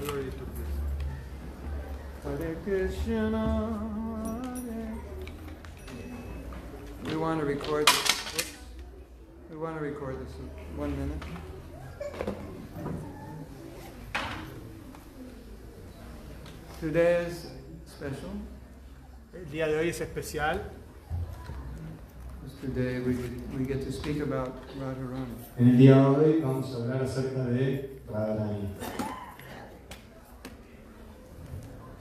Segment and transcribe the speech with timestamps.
[0.00, 2.40] I already took this.
[2.40, 3.42] Hare Krishna.
[4.64, 4.94] Hare.
[7.04, 8.54] We want to record this.
[9.50, 11.22] We want to record this in one minute.
[16.80, 17.50] Today is
[17.84, 18.32] special.
[19.34, 20.62] El día de hoy es especial.
[22.62, 23.16] Today we,
[23.54, 25.36] we get to speak about Radharani.
[25.58, 29.09] En el día de hoy vamos a hablar acerca de Radharani.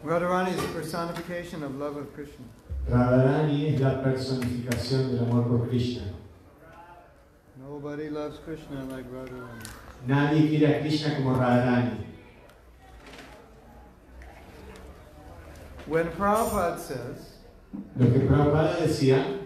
[0.03, 2.45] Radharani is a personification of love of Krishna.
[2.89, 6.03] Radharani es la personificación del amor por Krishna.
[7.59, 9.67] Nobody loves Krishna like Radharani.
[10.07, 12.05] Nadie quiere a Krishna como Radharani.
[15.85, 17.39] When Prabhupada says
[17.97, 19.39] Lo que Prabhupada decía,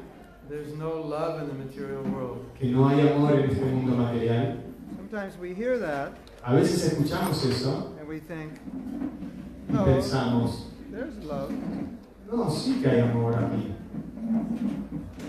[0.47, 4.57] there's no love in the material world, que no hay amor en este mundo material,
[4.95, 6.13] sometimes we hear that
[6.45, 8.59] a veces escuchamos eso and we think,
[9.69, 10.67] y no, pensamos,
[12.31, 13.73] no, sí que hay amor aquí.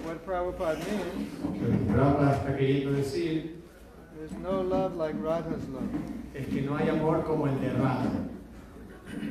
[0.07, 3.63] What Prabhupada means, Lo que Prabhupada está queriendo decir
[4.17, 5.89] there's no love like Radha's love.
[6.35, 8.11] es que no hay amor como el de Radha,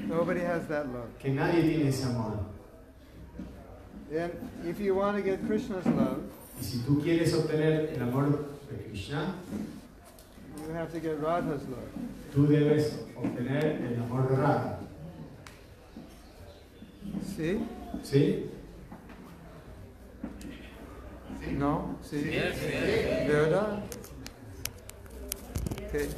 [0.07, 1.09] Nobody has that love.
[1.19, 2.39] que nadie tiene ese amor.
[4.15, 4.31] And
[4.65, 6.21] if you want to get Krishna's love,
[6.59, 9.33] Y si tú quieres obtener el amor de Krishna,
[10.67, 11.89] you have to get Radha's love.
[12.33, 14.79] tú debes obtener el amor de Radha.
[17.35, 17.59] See?
[18.03, 18.49] ¿Sí?
[21.57, 21.97] No?
[22.03, 22.29] See?
[23.27, 23.83] ¿Verdad?
[25.89, 26.09] Okay.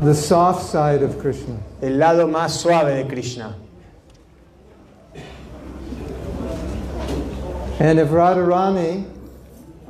[0.00, 1.58] The soft side of Krishna.
[1.82, 3.54] el lado más suave de Krishna.
[7.78, 9.04] And if Radharani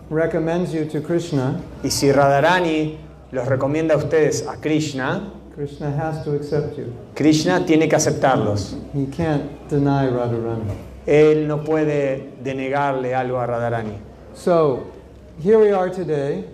[0.08, 2.98] recommends you to Krishna, Y si Radharani
[3.30, 6.92] los recomienda a ustedes a Krishna, Krishna has to accept you.
[7.14, 8.74] Krishna tiene que aceptarlos.
[8.92, 10.74] He can't deny Radharani.
[11.06, 13.96] Él no puede denegarle algo a Radharani.
[14.34, 14.90] So,
[15.38, 16.44] here we are today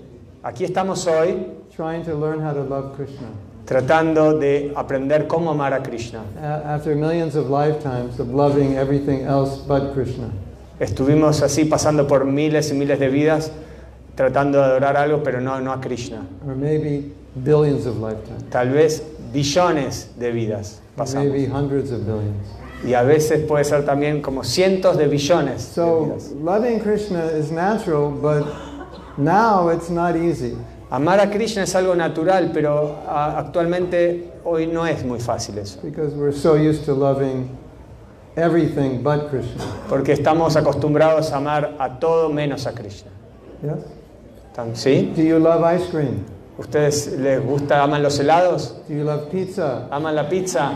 [0.46, 1.44] Aquí estamos hoy
[1.74, 3.26] trying to learn how to love Krishna.
[3.66, 6.20] Tratando de aprender cómo amar a Krishna.
[6.64, 10.30] After millions of lifetimes of loving everything else but Krishna.
[10.80, 13.50] Estuvimos así pasando por miles y miles de vidas
[14.14, 16.22] tratando de adorar algo, pero no, no a Krishna.
[16.46, 17.12] Or maybe
[17.44, 18.44] billions of lifetimes.
[18.50, 21.26] Tal vez billones de vidas pasamos.
[21.28, 22.46] Maybe hundreds of billions.
[22.86, 26.30] Y a veces puede ser también como cientos de billones de So, vidas.
[26.42, 28.44] loving Krishna is natural, but
[29.16, 30.56] now it's not easy.
[30.96, 35.78] Amar a Krishna es algo natural, pero actualmente hoy no es muy fácil eso.
[35.82, 37.50] Because we're so used to loving
[38.34, 39.62] everything but Krishna.
[39.90, 43.10] Porque estamos acostumbrados a amar a todo menos a Krishna.
[44.72, 45.12] ¿Sí?
[45.14, 46.24] Do you love ice cream?
[46.56, 48.76] ¿Ustedes les gusta, aman los helados?
[48.88, 49.86] Do you love pizza?
[49.90, 50.72] ¿Aman la pizza?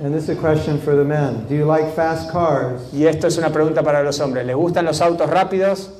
[0.00, 1.44] And this is a question for the men.
[1.48, 2.82] Do you like fast cars?
[2.92, 4.46] Y esto es una pregunta para los hombres.
[4.46, 5.90] ¿Les gustan los autos rápidos?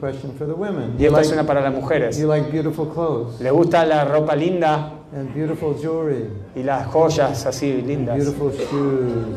[0.00, 0.96] And question for the women.
[0.98, 2.18] Y es like, una para las mujeres.
[2.18, 7.44] you like beautiful clothes ¿Les gusta la ropa linda and beautiful jewelry, y las joyas
[7.46, 8.16] así and lindas?
[8.16, 9.36] beautiful shoes.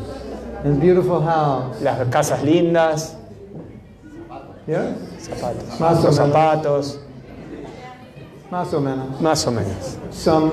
[0.64, 1.80] and beautiful house.
[1.82, 3.16] las casas lindas,
[4.66, 4.96] Yes?
[5.18, 6.16] zapatos, Más o los menos.
[6.16, 7.00] zapatos,
[8.50, 9.20] Más o menos.
[9.20, 9.98] más o menos.
[10.10, 10.50] Some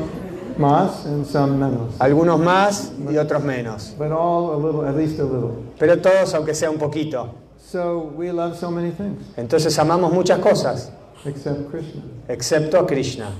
[0.57, 1.95] más and some menos.
[1.99, 3.95] Algunos más y otros menos.
[3.97, 5.51] But all a little, at least a little.
[5.79, 7.29] Pero todos, aunque sea un poquito.
[7.71, 10.91] So we love so many things Entonces amamos muchas cosas,
[11.23, 12.01] except Krishna.
[12.27, 13.31] excepto a Krishna.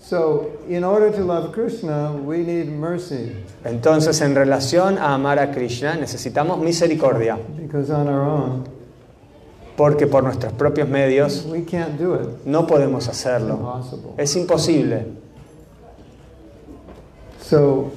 [0.00, 5.52] So in order to love Krishna, we need mercy Entonces, en relación a amar a
[5.52, 8.64] Krishna, necesitamos misericordia, because on our own,
[9.76, 12.46] porque por nuestros propios medios we can't do it.
[12.46, 13.56] no podemos hacerlo.
[13.56, 14.14] impossible.
[14.16, 15.04] Es imposible.
[17.42, 17.92] So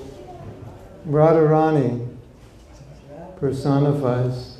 [1.10, 2.06] Radharani
[3.40, 4.59] personifies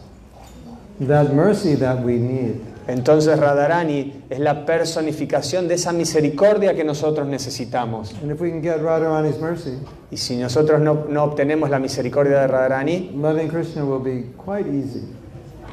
[1.00, 2.62] that mercy that we need.
[2.88, 8.16] Entonces Radharani es la personificación de esa misericordia que nosotros necesitamos.
[8.24, 9.78] And if we can get Radharani's mercy,
[10.10, 14.68] Y si nosotros no, no obtenemos la misericordia de Radharani, loving Krishna will be quite
[14.68, 15.04] easy.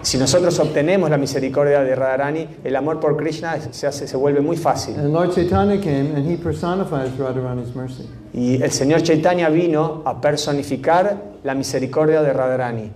[0.03, 4.41] si nosotros obtenemos la misericordia de Radharani, el amor por Krishna se, hace, se vuelve
[4.41, 4.97] muy fácil.
[4.99, 8.07] And Lord Chaitanya came and he personifies Radharani's mercy.
[8.33, 12.93] Y el Señor Chaitanya vino a personificar la misericordia de Radharani.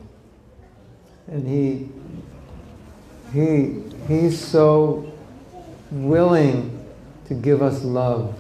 [1.33, 1.89] And he
[3.33, 5.05] he he's so
[5.91, 6.71] willing
[7.29, 8.33] to give us love.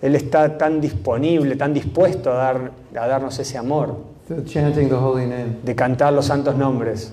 [0.00, 3.96] Él está tan disponible, tan dispuesto a, dar, a darnos ese amor,
[4.28, 5.56] through chanting the holy name.
[5.64, 7.12] de cantar los santos nombres.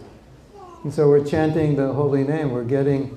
[0.84, 2.52] And so we're chanting the holy name.
[2.52, 3.10] We're getting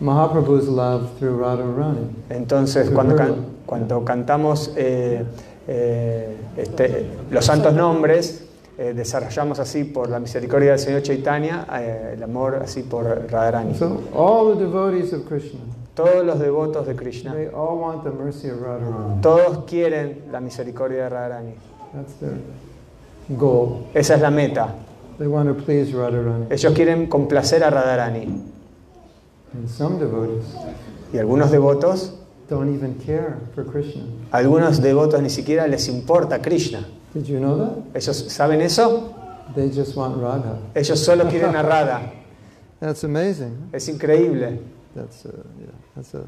[0.00, 2.08] Mahaprabhu's love through Radharani.
[2.30, 5.24] Entonces, cuando, can- cuando cantamos eh,
[5.66, 8.43] eh, este, los santos nombres,
[8.78, 13.74] eh, desarrollamos así por la misericordia del Señor Chaitanya eh, el amor así por Radharani.
[13.74, 15.60] So all the devotees of Krishna,
[15.94, 19.20] Todos los devotos de Krishna, they all want the mercy of Radharani.
[19.22, 21.54] todos quieren la misericordia de Radharani.
[21.94, 22.32] That's their
[23.38, 23.86] goal.
[23.94, 24.74] Esa es la meta.
[25.18, 26.46] They want to please Radharani.
[26.50, 28.24] Ellos quieren complacer a Radharani.
[29.54, 30.44] And some devotees
[31.12, 32.14] Y algunos devotos,
[32.50, 34.02] don't even care for Krishna.
[34.32, 36.84] algunos devotos ni siquiera les importa Krishna.
[37.14, 37.94] Did you know that?
[37.94, 39.14] ¿Ellos saben eso?
[39.54, 40.58] They just want Radha.
[40.74, 42.10] Ellos solo quieren a Radha.
[42.80, 43.70] That's amazing.
[43.72, 44.58] Es increíble.
[44.94, 45.30] That's uh,
[45.60, 45.66] yeah.
[45.96, 46.24] That's a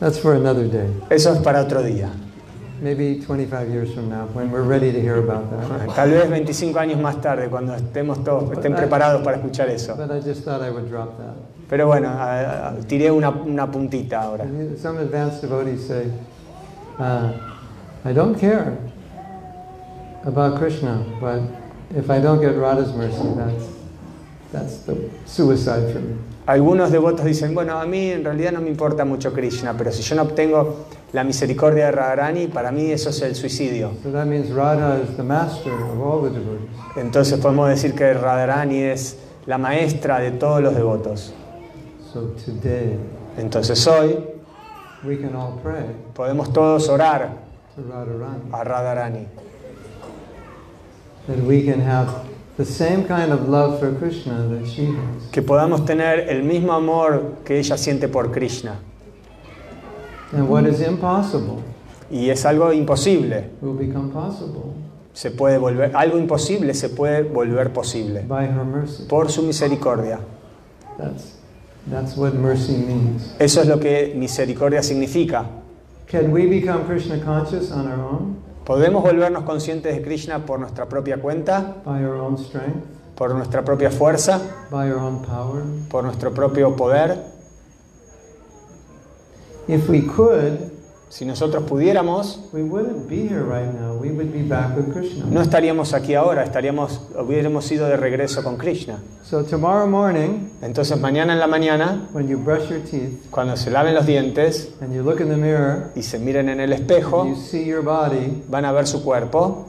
[0.00, 0.88] that's for another day.
[1.10, 2.10] Eso es para otro día.
[2.82, 5.94] Maybe 25 years from now, when we're ready to hear about that.
[5.94, 9.96] Tal vez 25 años más tarde, cuando estemos todos, estén preparados para escuchar eso.
[9.96, 11.34] But I just thought I would drop that.
[11.68, 14.44] Pero bueno, a- a- tiré una, una puntita ahora.
[14.76, 16.10] Some advanced devotees say,
[16.98, 17.32] uh,
[18.04, 18.76] I don't care
[20.24, 21.40] about Krishna, but
[21.94, 23.64] if I don't get Radha's mercy, that's,
[24.52, 26.16] that's the suicide for me.
[26.46, 30.02] Algunos devotos dicen, bueno, a mí en realidad no me importa mucho Krishna, pero si
[30.02, 30.84] yo no obtengo
[31.14, 33.92] la misericordia de Radharani, para mí eso es el suicidio.
[34.02, 36.68] So that means Radha is the master of all the devotees.
[36.96, 39.16] Entonces podemos decir que Radharani es
[39.46, 41.32] la maestra de todos los devotos.
[42.12, 42.98] So today,
[43.38, 44.18] Entonces hoy
[45.02, 45.84] we can all pray
[46.14, 47.30] podemos todos orar
[47.74, 49.26] to Radharani, a Radharani,
[55.32, 58.78] que podamos tener el mismo amor que ella siente por Krishna.
[60.32, 61.62] And what is impossible
[62.10, 63.50] Y es algo imposible.
[63.60, 64.62] will become possible
[65.12, 69.04] Se puede volver, algo imposible se puede volver posible by her mercy.
[69.08, 70.18] por su misericordia.
[70.98, 71.34] That's,
[71.88, 73.34] that's what mercy means.
[73.38, 75.46] Eso es lo que misericordia significa.
[76.08, 80.86] Can we become Krishna conscious on our own, ¿Podemos volvernos conscientes de Krishna por nuestra
[80.86, 82.82] propia cuenta, by our own strength,
[83.14, 84.40] por nuestra propia fuerza,
[84.70, 85.62] by our own power?
[85.90, 87.18] por nuestro propio poder?
[89.68, 90.73] If we could,
[91.08, 92.40] Si nosotros pudiéramos,
[95.30, 98.98] no estaríamos aquí ahora, estaríamos, hubiéramos ido de regreso con Krishna.
[100.60, 102.08] Entonces mañana en la mañana,
[103.30, 104.74] cuando se laven los dientes
[105.94, 107.26] y se miren en el espejo,
[108.48, 109.66] van a ver su cuerpo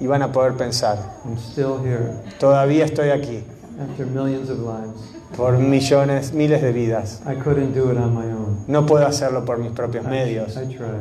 [0.00, 0.98] y van a poder pensar,
[2.40, 3.44] todavía estoy aquí,
[5.36, 7.20] por millones, miles de vidas.
[7.26, 8.64] I couldn't do it on my own.
[8.68, 10.56] No puedo hacerlo por mis propios I, medios.
[10.56, 11.00] I tried.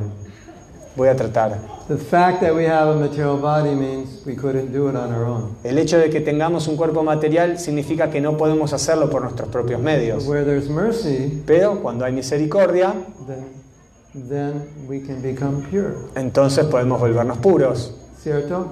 [0.96, 1.58] Voy a tratar.
[1.88, 5.24] The fact that we have a material body means we couldn't do it on our
[5.26, 5.56] own.
[5.64, 9.48] El hecho de que tengamos un cuerpo material significa que no podemos hacerlo por nuestros
[9.50, 10.26] propios medios.
[10.28, 12.94] where there's mercy, Pero cuando hay misericordia,
[13.26, 15.94] then, then we can become pure.
[16.16, 18.68] entonces podemos volvernos puros, ¿Cierto?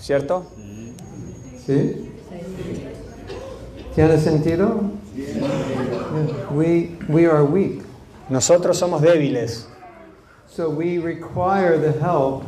[0.00, 0.44] ¿cierto?
[1.64, 2.08] ¿Sí?
[3.94, 4.80] ¿Tiene sentido?
[6.52, 7.82] We, we are weak.
[8.28, 9.66] Nosotros somos débiles,
[10.46, 12.44] So we require the help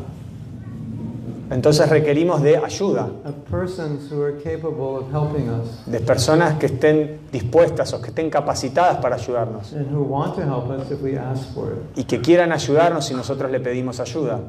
[1.52, 6.66] Entonces requerimos de ayuda, of persons who are capable of helping us de personas que
[6.66, 11.02] estén dispuestas o que estén capacitadas para ayudarnos and who want to help us if
[11.02, 11.82] we ask for it.
[11.94, 14.40] y que quieran ayudarnos si nosotros le pedimos ayuda.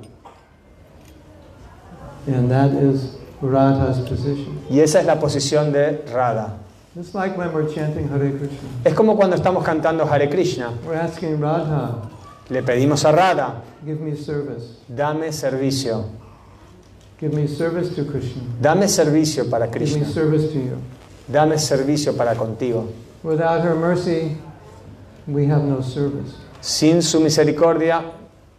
[2.25, 4.61] And that is Radha's position.
[4.69, 6.62] Y esa es la posición de Radha.
[6.95, 8.69] It's like when we're chanting Hare Krishna.
[8.85, 10.71] Es como cuando estamos cantando Hare Krishna.
[10.85, 12.09] We're asking Radha,
[12.49, 14.77] Le pedimos a Radha, give me service.
[14.87, 16.05] dame servicio,
[17.19, 18.43] Give me service to Krishna.
[18.61, 20.77] dame servicio para Give me Krishna, service to you.
[21.27, 22.87] dame servicio para contigo.
[23.23, 24.37] Without her mercy,
[25.27, 26.35] we have no service.
[26.61, 28.03] Sin su misericordia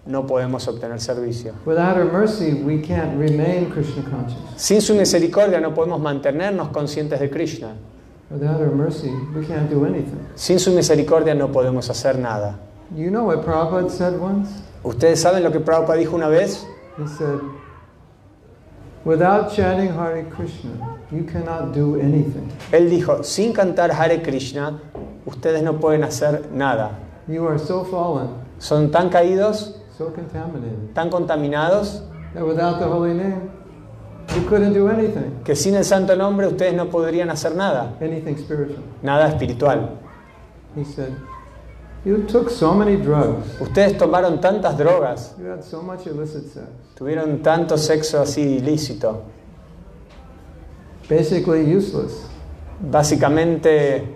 [0.07, 1.55] no podemos obtener servicio.
[1.65, 4.39] Without her mercy, we can't remain Krishna conscious.
[4.57, 7.75] Sin su misericordia no podemos mantenernos conscientes de Krishna.
[8.31, 10.27] Without her mercy, we can't do anything.
[10.35, 12.59] Sin su misericordia no podemos hacer nada.
[12.95, 14.49] You know what Prabhupada said once?
[14.83, 16.67] ¿Ustedes saben lo que Prabhupada dijo una vez?
[16.99, 17.41] He said,
[19.05, 22.51] Without chanting Hare Krishna, you cannot do anything.
[22.73, 24.81] Él dijo, sin cantar Hare Krishna,
[25.27, 26.93] ustedes no pueden hacer nada.
[27.29, 28.29] You are so fallen,
[28.59, 32.03] Son tan caídos, so contaminated, tan contaminados,
[32.33, 33.51] that without the holy name,
[34.37, 38.37] you couldn't do anything, que sin el santo nombre ustedes no podrían hacer nada, anything
[38.37, 38.83] spiritual.
[39.03, 39.91] nada espiritual.
[40.77, 41.13] He said,
[42.05, 46.67] You took so many drugs, Ustedes tomaron tantas drogas, you had so much illicit sex,
[46.97, 49.23] tuvieron tanto sexo así ilícito,
[51.09, 52.27] basically useless.
[52.81, 54.15] básicamente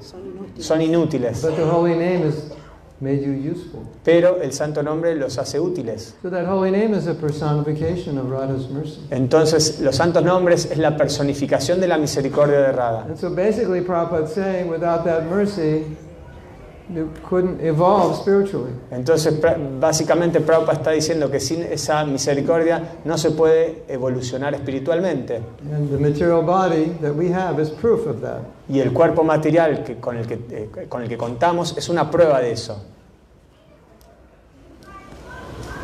[0.58, 2.52] son inútiles, But the holy name has
[3.00, 3.80] made you useful.
[4.04, 6.14] pero el santo nombre los hace útiles.
[6.22, 9.00] So that holy name is a personification of Radha's mercy.
[9.10, 13.04] Entonces, los santos nombres es la personificación de la misericordia de Radha.
[13.08, 15.84] And so basically, Prabhupada's saying without that mercy,
[16.94, 18.72] you couldn't evolve spiritually.
[18.90, 19.34] Entonces,
[19.80, 25.42] básicamente, Prabhupada está diciendo que sin esa misericordia no se puede evolucionar espiritualmente.
[25.72, 28.40] And the material body that we have is proof of that.
[28.68, 32.10] Y el cuerpo material que, con, el que, eh, con el que contamos es una
[32.10, 32.82] prueba de eso.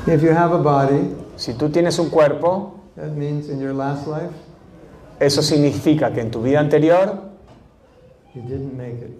[0.06, 4.06] If you have a body, Si tú tienes un cuerpo, that means in your last
[4.06, 4.32] life,
[5.18, 7.18] eso significa que en tu vida anterior
[8.34, 9.10] you didn't make it.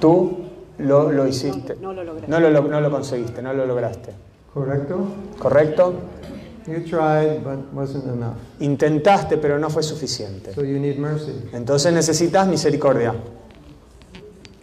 [0.00, 0.45] tú
[0.78, 1.76] lo, lo hiciste.
[1.80, 2.30] No, no lo lograste.
[2.30, 4.12] No lo, lo- no lo conseguiste, no lo lograste.
[4.52, 5.06] Correcto?
[5.38, 5.94] ¿Correcto?
[6.66, 8.34] You tried, but wasn't enough.
[8.58, 10.52] Intentaste, pero no fue suficiente.
[10.52, 11.32] So you need mercy.
[11.52, 13.14] Entonces necesitas misericordia.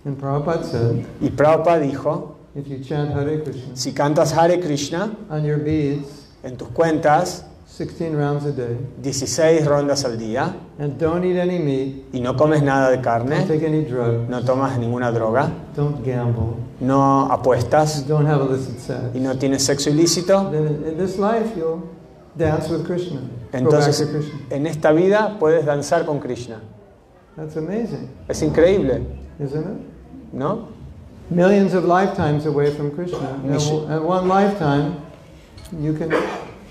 [0.06, 5.16] And Prabhupada said, Y Prabhupada dijo, if you chant Hare Krishna si cantas Hare Krishna
[5.30, 10.96] on your beads, en tus cuentas, 16 rounds a day, 16 rondas al día, and
[11.00, 14.44] don't eat any meat, y no comes nada de don't carne, take any drugs, no
[14.44, 19.90] tomas ninguna droga, don't gamble, no apuestas don't have illicit sex, y no tienes sexo
[19.90, 21.82] ilícito, then in- this life you'll
[22.38, 23.22] dance with Krishna.
[23.52, 24.40] Entonces to Krishna.
[24.52, 26.62] en esta vida puedes danzar con Krishna.
[27.36, 29.02] That's amazing, Es increíble,
[29.40, 29.78] isn't it?
[30.32, 30.68] ¿no?
[31.32, 33.40] Millions of lifetimes away from Krishna.
[33.44, 34.98] And one lifetime,
[35.82, 36.12] you can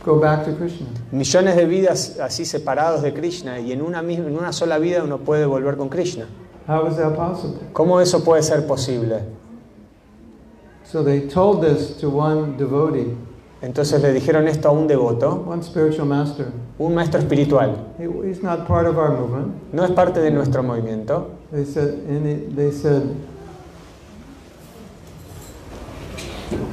[0.05, 0.87] go back to Krishna.
[1.13, 5.03] Millones de vidas así separados de Krishna y en una, misma, en una sola vida
[5.05, 6.27] uno puede volver con Krishna.
[6.69, 7.59] How is that possible?
[7.73, 9.21] ¿Cómo eso puede ser posible?
[10.85, 13.17] So they told this to one devotee,
[13.63, 16.47] Entonces le dijeron esto a un devoto, one spiritual master.
[16.79, 17.77] un maestro espiritual.
[17.99, 19.55] He, he's not part of our movement.
[19.73, 21.31] No es parte de nuestro movimiento.
[21.53, 23.15] They said, and he- they said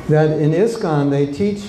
[0.10, 1.62] that in ISKCON they teach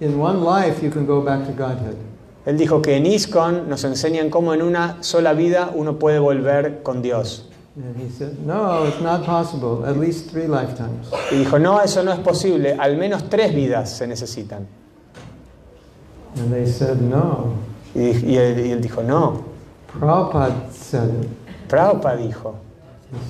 [0.00, 1.96] in one life you can go back to Godhead.
[2.44, 6.82] Él dijo que en ISKCON nos enseñan cómo en una sola vida uno puede volver
[6.82, 7.48] con Dios.
[7.76, 9.84] And he said, no, it's not possible.
[9.84, 11.08] At least three lifetimes.
[11.30, 14.66] Y dijo, no, eso no es posible, al menos tres vidas se necesitan.
[16.36, 17.54] And they said, no.
[17.94, 19.44] Y, él, y él dijo, no,
[19.98, 21.28] Prabhupada said it.
[21.68, 22.54] Prabhupada dijo.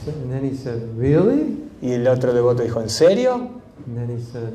[0.06, 1.68] And then he said, really?
[1.80, 3.34] Y el otro devoto dijo, ¿en serio?
[3.86, 4.52] And then he said,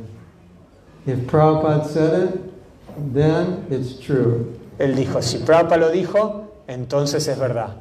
[1.05, 4.57] if Prabhupada said it, then it's true.
[4.79, 7.75] Él dijo, si Prabhupada lo dijo, entonces es verdad.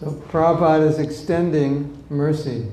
[0.00, 2.66] So Prabhupada is extending mercy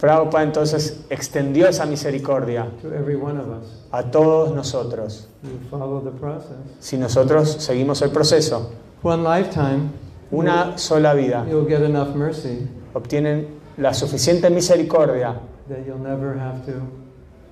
[0.00, 3.84] Prabhupada entonces extendió esa misericordia to every one of us.
[3.92, 6.56] a todos nosotros, You follow the process.
[6.80, 8.70] si nosotros seguimos el proceso.
[9.02, 9.90] One lifetime,
[10.32, 13.46] Una sola vida you'll get enough mercy obtienen
[13.78, 15.36] la suficiente misericordia
[15.68, 16.72] that you'll never have to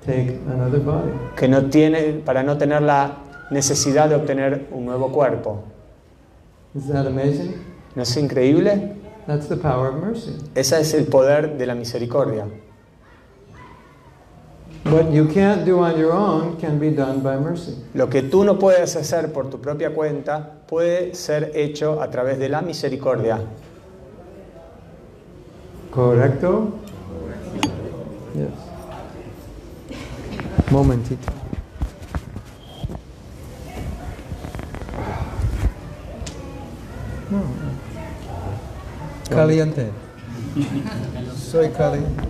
[0.04, 1.12] take another body.
[1.36, 3.18] que no tiene para no tener la
[3.50, 5.62] necesidad de obtener un nuevo cuerpo.
[6.74, 7.54] Is that amazing?
[7.94, 8.96] ¿No es increíble?
[9.26, 10.32] That's the power of mercy.
[10.54, 12.46] Ese es el poder de la misericordia.
[14.84, 17.76] What you can't do on your own can be done by mercy.
[17.94, 22.38] Lo que tú no puedes hacer por tu propia cuenta puede ser hecho a través
[22.38, 23.38] de la misericordia.
[25.92, 26.70] Correcto?
[28.34, 28.71] Yes.
[30.72, 31.30] Momentito.
[37.30, 37.40] No.
[39.30, 39.90] Caliente.
[41.36, 42.22] Soy caliente.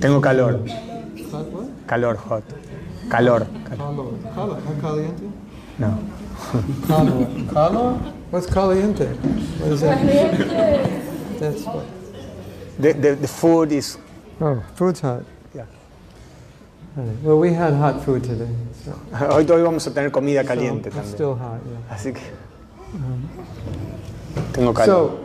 [0.00, 0.60] Tengo calor,
[1.30, 1.86] Hot what?
[1.86, 2.42] calor, hot.
[3.10, 3.46] Calor.
[3.68, 4.12] cal- Calor.
[4.34, 4.58] Calor.
[4.80, 5.24] Caliente?
[5.78, 5.98] No.
[6.88, 7.26] Calor.
[7.52, 7.94] Calor?
[8.30, 9.06] What's caliente?
[9.60, 9.98] What is that?
[11.38, 11.84] That's what.
[12.78, 13.98] The, the, the food is.
[14.40, 15.22] Oh, food's hot.
[16.96, 18.48] Well, we had hot food today.
[18.84, 21.12] So, Hoy, hoy vamos a tener comida caliente so también.
[21.14, 21.94] still hot, yeah.
[21.94, 22.20] Así que.
[24.52, 24.86] Tengo calor.
[24.86, 25.20] So,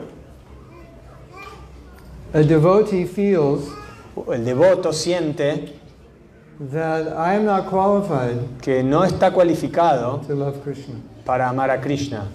[2.34, 3.70] a devotee feels
[4.32, 5.74] El devoto siente
[6.72, 10.96] that I am not qualified que no está cualificado to love Krishna,
[11.26, 12.28] para amar a Krishna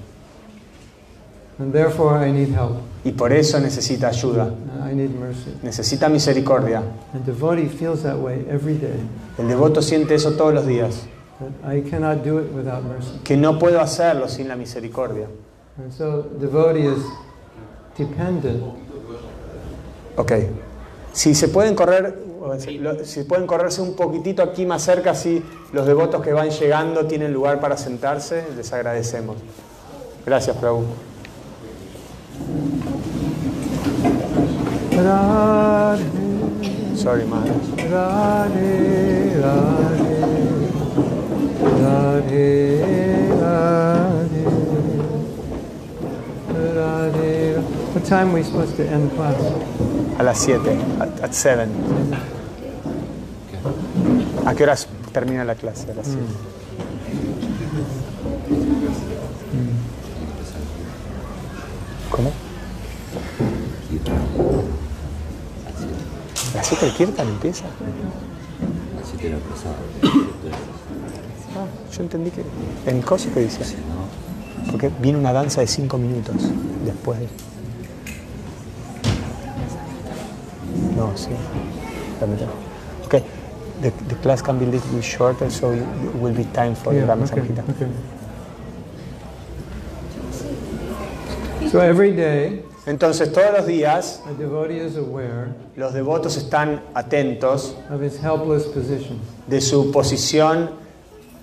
[1.61, 2.79] and therefore I need help.
[3.05, 4.53] y por eso necesita ayuda,
[4.91, 5.53] I need mercy.
[5.63, 6.83] necesita misericordia.
[7.15, 8.99] A devotee feels that way every day,
[9.39, 11.07] El devoto siente eso todos los días,
[11.39, 13.21] that I cannot do it without mercy.
[13.25, 15.27] que no puedo hacerlo sin la misericordia.
[15.79, 17.03] And so, devotee is
[17.97, 18.63] dependent
[20.17, 20.33] Ok.
[21.13, 22.15] Si se pueden correr,
[23.05, 27.33] si pueden correrse un poquitito aquí más cerca, si los devotos que van llegando tienen
[27.33, 29.37] lugar para sentarse, les agradecemos.
[30.27, 30.85] Gracias, Prabhu.
[35.01, 36.05] Radhe,
[36.95, 37.53] Sorry, madre.
[37.89, 40.15] Radhe, Radhe,
[41.81, 42.49] Radhe,
[43.41, 44.45] Radhe,
[46.77, 47.63] Radhe.
[47.95, 49.41] What time are we supposed to end class?
[50.19, 51.69] A las 7, at 7.
[54.45, 55.91] ¿A qué horas termina la clase?
[55.91, 56.21] A las 7.
[62.11, 62.33] ¿Cómo?
[66.71, 67.65] ¿A las 7 el Kirtan empieza?
[69.03, 69.75] Así te lo pasaba.
[71.57, 72.45] Ah, yo entendí que.
[72.87, 73.65] En Cosi que dice.
[74.71, 76.37] Porque viene una danza de 5 minutos
[76.85, 77.27] después de.
[80.97, 81.31] No, sí.
[83.07, 83.25] Okay.
[83.83, 85.83] The, the class can be a little bit shorter, so it
[86.15, 87.89] will be time for the Yeah, Rama okay, okay.
[91.69, 94.21] So every day, Entonces, todos los días,
[95.77, 97.77] los devotos están atentos
[99.47, 100.71] de su posición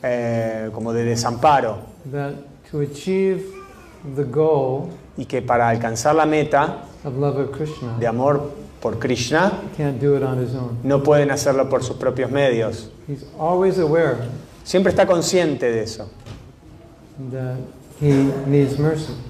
[0.03, 1.77] eh, como de desamparo
[5.15, 6.79] y que para alcanzar la meta
[7.97, 9.53] de amor por Krishna
[10.83, 12.91] no pueden hacerlo por sus propios medios.
[14.65, 16.09] Siempre está consciente de eso,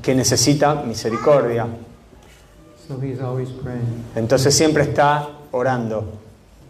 [0.02, 1.68] que necesita misericordia.
[2.88, 4.04] So he's always praying.
[4.16, 6.06] Entonces siempre está orando.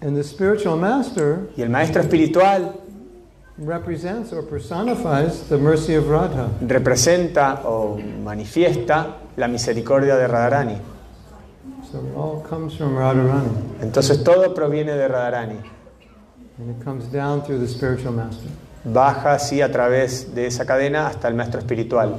[0.01, 2.79] And the spiritual master Y el maestro espiritual
[3.57, 6.49] represents or personifies the mercy of Radha.
[6.61, 10.77] representa o manifiesta la misericordia de Radharani.
[11.91, 15.59] So it all comes from Radharani, Entonces todo proviene de Radharani.
[16.59, 18.49] and it comes down through the spiritual master.
[18.89, 22.15] Baja así a través de esa cadena hasta el maestro espiritual.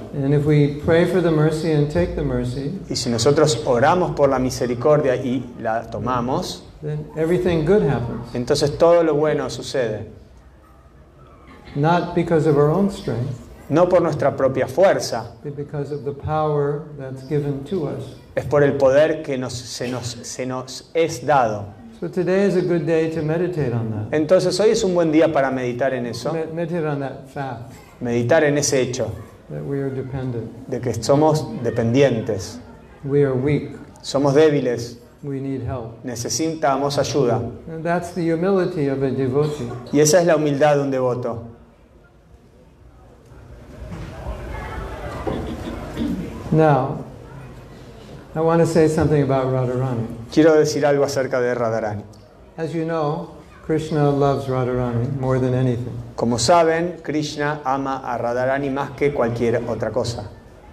[2.22, 7.82] Mercy Y si nosotros oramos por la misericordia y la tomamos, good
[8.34, 10.08] entonces todo lo bueno sucede.
[11.74, 13.30] Not because of our own strength,
[13.70, 18.16] No por nuestra propia fuerza, but because of the power that's given to us.
[18.34, 21.66] es por el poder que nos- se, nos, se nos es dado.
[22.00, 24.12] So today is a good day to meditate on that.
[24.16, 27.72] Entonces hoy es un buen día para meditar en eso, Me- meditate on that fact
[28.00, 29.10] meditar en ese hecho
[29.50, 30.48] that we are dependent.
[30.68, 32.60] de que somos dependientes,
[33.04, 33.72] We are weak.
[34.02, 36.04] somos débiles, We need help.
[36.04, 37.40] necesitamos ayuda.
[37.68, 39.68] And that's the humility of a devotee.
[39.92, 41.42] Y esa es la humildad de un devoto.
[46.52, 47.04] Now,
[48.34, 50.06] I want to say something about Radharani.
[50.30, 52.04] Quiero decir algo acerca de Radharani.
[52.58, 53.30] As you know,
[53.64, 55.96] Krishna loves Radharani more than anything.
[56.14, 60.28] Como saben, Krishna ama a Radharani más que cualquier otra cosa.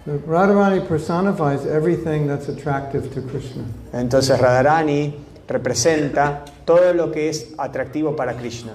[0.06, 3.64] Radharani personifies everything that's attractive to Krishna.
[3.94, 5.14] Entonces Radharani
[5.48, 8.72] representa todo lo que es atractivo para Krishna.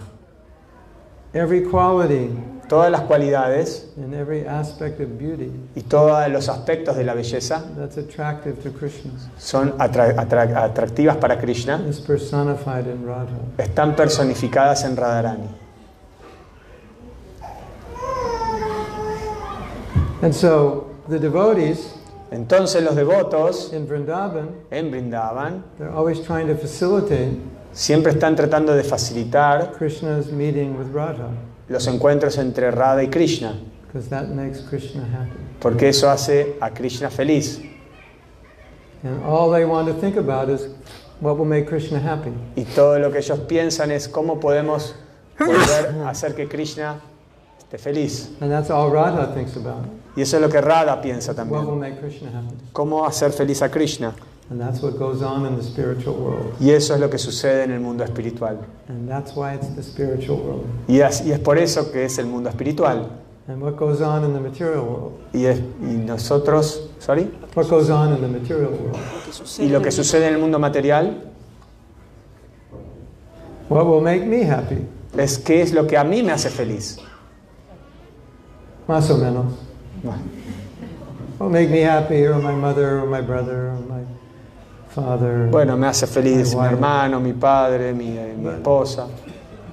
[1.34, 2.32] Every quality
[2.72, 7.62] todas las cualidades and every aspect of beauty y todos los aspectos de la belleza
[7.78, 13.36] that's attractive to Krishna son atra- atra- atractivas para Krishna, is personified in Radha.
[13.58, 15.50] están personificadas en Radharani.
[20.22, 21.96] And so the devotees
[22.32, 27.38] Entonces los devotos in Vrindavan, en Brindavan they're always trying to facilitate
[27.74, 31.28] siempre están tratando de facilitar Krishna's meeting with Radha
[31.72, 33.54] los encuentros entre Radha y Krishna,
[33.88, 35.32] because that makes Krishna happy.
[35.60, 37.60] porque eso hace a Krishna feliz.
[42.56, 44.96] Y todo lo que ellos piensan es cómo podemos
[45.40, 47.00] volver a hacer que Krishna
[47.58, 48.32] esté feliz.
[48.42, 49.86] And that's all Radha thinks about.
[50.16, 51.80] Y eso es lo que Radha piensa What will también.
[51.80, 52.56] make Krishna happy?
[52.74, 54.14] Cómo hacer feliz a Krishna.
[54.52, 56.54] And that's what goes on in the spiritual world.
[56.60, 58.58] Y eso es lo que sucede en el mundo espiritual.
[58.90, 60.66] And that's why it's the spiritual world.
[60.90, 63.08] Y es, y es por eso que es el mundo espiritual.
[63.48, 65.14] And what goes on in the material world?
[65.34, 68.98] Y, es- y nosotros, sorry, What goes on in the material world?
[69.60, 71.32] y lo que sucede en el mundo material
[73.70, 74.86] What will make me happy?
[75.18, 76.98] es qué es lo que a mí me hace feliz.
[78.88, 79.46] Más o menos.
[80.04, 80.20] Bueno,
[81.40, 84.02] What will make me happy, or my mother, or my brother, or my.
[84.96, 89.08] Bueno, me hace feliz mi hermano, mi padre, mi, eh, mi esposa.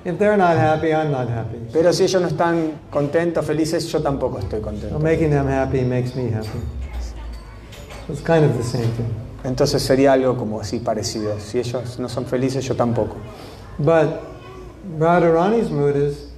[0.05, 1.59] If they're not happy, I'm not happy.
[1.73, 4.99] Pero si ellos no están contentos, felices, yo tampoco estoy contento.
[5.01, 6.61] making them happy makes me happy.
[8.07, 9.13] So it's kind of the same thing.
[9.45, 11.39] Entonces sería algo como así parecido.
[11.41, 13.17] Si ellos no son felices, yo tampoco.
[13.79, 14.21] But
[14.99, 16.29] Radharani's mood is,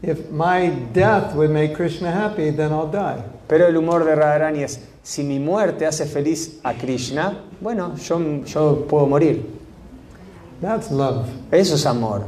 [0.00, 3.22] if my death would make Krishna happy, then I'll die.
[3.48, 8.44] Pero el humor de Radharani es, si mi muerte hace feliz a Krishna, bueno, yo,
[8.44, 9.44] yo puedo morir.
[10.60, 11.26] That's love.
[11.50, 12.24] Eso es amor.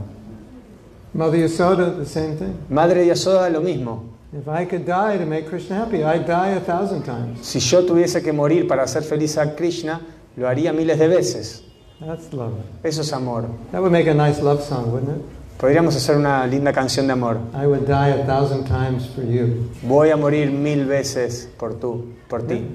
[1.13, 2.59] Mother Yasoda, the same thing.
[2.69, 4.15] Madre Yasoda, lo mismo.
[4.37, 7.47] If I could die to make Krishna happy, I'd die a thousand times.
[7.47, 10.01] Si yo tuviese que morir para hacer feliz a Krishna,
[10.37, 11.63] lo haría miles de veces.
[12.01, 12.55] That's love.
[12.83, 13.49] Eso es amor.
[13.71, 15.25] That would make a nice love song, wouldn't it?
[15.65, 17.39] Podríamos hacer una linda canción de amor.
[17.55, 19.71] I would die a thousand times for you.
[19.83, 22.67] Voy a morir mil veces por tú, por ti.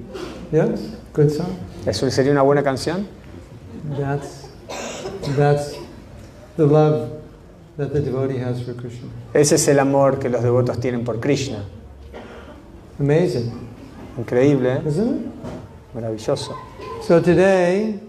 [0.50, 0.90] Yes?
[1.14, 1.50] Good song?
[1.86, 3.06] ¿Eso sería una buena canción?
[3.96, 4.48] That's,
[5.36, 5.76] that's
[6.56, 7.10] the love
[7.76, 9.08] that the devotee has for Krishna.
[9.34, 11.62] Ese es el amor que los devotos tienen por Krishna.
[12.98, 13.52] Amazing,
[14.18, 14.82] Increíble, ¿eh?
[14.84, 15.26] isn't it?
[15.94, 16.56] Maravilloso.
[17.06, 18.00] So today,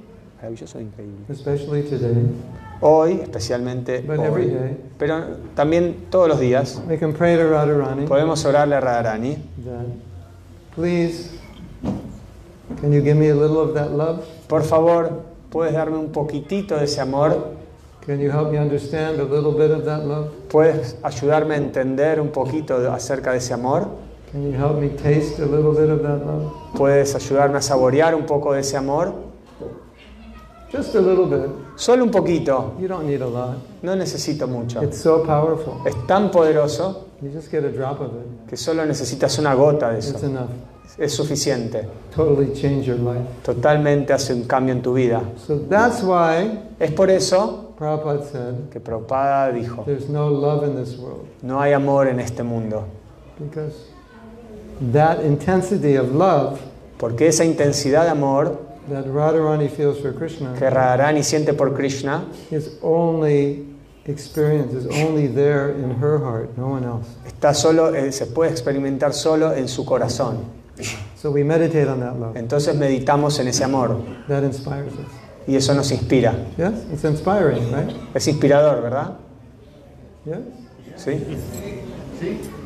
[0.41, 1.25] Maravilloso e increíble.
[1.29, 2.25] especially today,
[2.81, 7.47] Hoy, especialmente but every hoy, day, pero también todos los días, we can pray to
[7.47, 9.37] Radharani podemos orarle a Radharani.
[9.63, 9.85] that,
[10.75, 11.29] please,
[12.79, 14.25] can you give me a little of that love?
[14.47, 15.11] Por favor,
[15.51, 17.55] ¿puedes darme un poquitito de ese amor?
[18.03, 20.31] Can you help me understand a little bit of that love?
[20.49, 23.89] ¿Puedes ayudarme a entender un poquito acerca de ese amor?
[24.31, 26.51] Can you help me taste a little bit of that love?
[26.75, 29.13] ¿Puedes ayudarme a saborear un poco de ese amor?
[30.71, 31.51] Just a little bit.
[31.75, 33.57] Solo un poquito, You don't need a lot.
[33.81, 34.81] no necesito mucho.
[34.83, 35.75] It's so powerful.
[35.85, 38.49] Es tan poderoso You just get a drop of it.
[38.49, 40.25] que solo necesitas una gota de It's eso.
[40.25, 40.49] enough.
[40.97, 41.87] Es suficiente.
[42.15, 43.25] Totally change your life.
[43.43, 45.21] Totalmente hace un cambio en tu vida.
[45.47, 50.75] So that's why Es por eso Prabhupada said que Prabhupada dijo, there's no love in
[50.75, 51.25] this world.
[51.41, 52.83] no hay amor en este mundo.
[53.39, 53.75] Because
[54.91, 56.59] that intensity of love
[56.97, 58.57] Porque esa intensidad de amor
[58.91, 63.65] that Radharani feels for Krishna que Radharani siente por Krishna is only
[64.05, 67.07] experienced, is only there in her heart, no one else.
[67.25, 70.37] está solo, eh, se puede experimentar solo en su corazón.
[71.15, 72.35] So we meditate on that love.
[72.35, 75.05] Entonces meditamos en ese amor That inspires us.
[75.47, 76.33] y eso nos inspira.
[76.57, 76.73] Yes?
[76.91, 77.95] It's inspiring, right?
[78.15, 79.17] Es inspirador, ¿verdad?
[80.25, 80.37] Yes?
[80.97, 81.11] ¿Sí?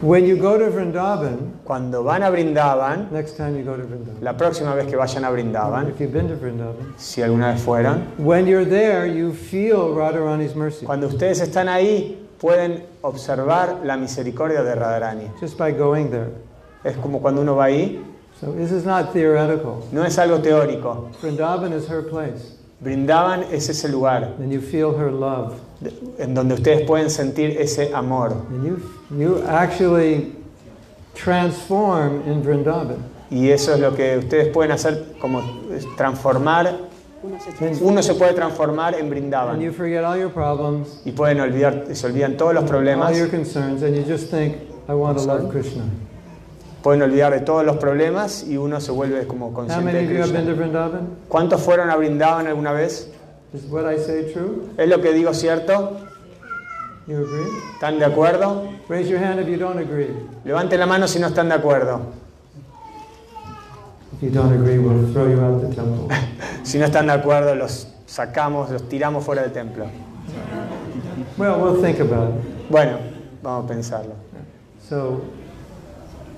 [0.02, 4.22] When you go to Vrindavan, Cuando van a Brindavan, next time you go to Vrindavan,
[4.22, 7.62] la próxima vez que vayan a Brindavan, if you've been to Vrindavan, si alguna vez
[7.64, 13.96] fueron, when you're there, you feel Radharani's mercy cuando ustedes están ahí pueden observar la
[13.98, 15.32] misericordia de Radharani.
[15.40, 16.30] just by going there.
[16.84, 18.04] Es como cuando uno va ahí,
[18.40, 19.82] So this is not theoretical.
[19.94, 21.10] no es algo teórico.
[21.22, 25.54] Vrindavan is her place, Brindavan es ese lugar and you feel her love,
[26.20, 28.34] en donde ustedes pueden sentir ese amor.
[28.50, 28.82] and you
[29.18, 30.34] you actually
[31.14, 32.98] transform in Vrindavan.
[33.32, 35.42] Y eso es lo que ustedes pueden hacer, como
[35.98, 36.78] transformar.
[37.82, 41.88] Uno se puede transformar en and Brindavan you forget all your problems, y pueden olvidar,
[41.96, 44.58] se olvidan todos los problemas, all your concerns, and you just think,
[44.88, 45.84] I want to love Krishna.
[46.86, 50.42] Pueden olvidar de todos los problemas y uno se vuelve como consciente de Krishna.
[50.54, 51.08] Vrindavan?
[51.28, 53.10] ¿Cuántos fueron a Brindavan alguna vez?
[53.52, 55.98] ¿Es lo que digo cierto?
[57.74, 58.70] ¿Están de acuerdo?
[58.88, 60.16] Raise your hand if you don't agree.
[60.44, 62.02] Levanten la mano si no están de acuerdo.
[66.62, 69.86] Si no están de acuerdo, los sacamos, los tiramos fuera del templo.
[72.70, 73.00] Bueno,
[73.42, 74.14] vamos a pensarlo.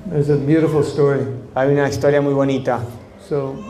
[0.10, 1.26] There's a beautiful story.
[1.54, 2.82] Hay una historia muy bonita.
[3.20, 3.62] So,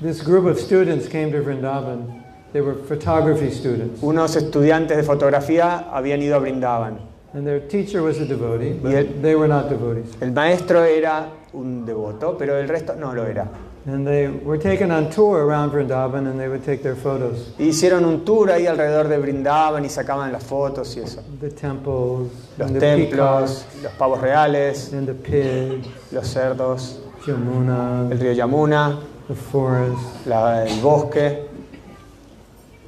[0.00, 2.24] this group of students came to Vrindavan.
[2.54, 4.00] They were photography students.
[4.00, 7.00] Unos estudiantes de fotografía habían ido a Brindavan.
[7.34, 10.06] And their teacher was a devotee, but el- they were not devotees.
[10.20, 13.46] El maestro era un devoto, pero el resto no lo era.
[13.86, 17.54] And they were taken on tour around Vrindavan and they would take their photos.
[17.58, 21.22] Hicieron un tour ahí alrededor de Brindavan y sacaban las fotos y eso.
[21.40, 27.00] The temples, Los and the templos, peacocks, los pavos reales, and the pigs, los cerdos,
[27.26, 30.26] el río Yamuna, the forest.
[30.26, 31.46] la- el bosque.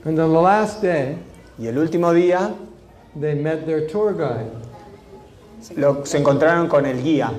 [0.04, 1.16] And on the last day,
[1.58, 2.50] Y el último día
[3.18, 4.50] they met their tour guide
[5.76, 7.30] lo- se encontraron con el guía,